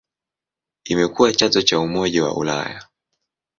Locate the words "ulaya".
2.37-2.83